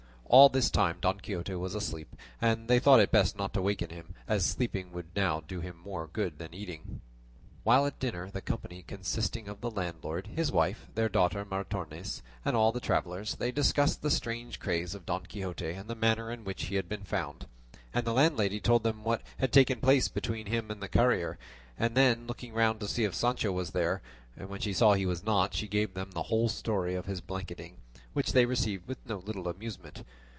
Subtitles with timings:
[0.33, 3.89] All this time Don Quixote was asleep, and they thought it best not to waken
[3.89, 7.01] him, as sleeping would now do him more good than eating.
[7.63, 12.55] While at dinner, the company consisting of the landlord, his wife, their daughter, Maritornes, and
[12.55, 16.45] all the travellers, they discussed the strange craze of Don Quixote and the manner in
[16.45, 17.45] which he had been found;
[17.93, 21.37] and the landlady told them what had taken place between him and the carrier;
[21.77, 24.01] and then, looking round to see if Sancho was there,
[24.37, 27.75] when she saw he was not, she gave them the whole story of his blanketing,
[28.13, 30.03] which they received with no little amusement.